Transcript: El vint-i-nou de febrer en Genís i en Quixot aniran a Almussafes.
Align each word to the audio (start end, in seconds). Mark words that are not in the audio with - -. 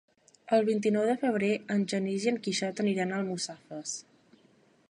El 0.55 0.63
vint-i-nou 0.69 1.03
de 1.09 1.15
febrer 1.25 1.51
en 1.77 1.85
Genís 1.93 2.27
i 2.27 2.33
en 2.33 2.41
Quixot 2.47 2.85
aniran 2.85 3.15
a 3.15 3.21
Almussafes. 3.23 3.97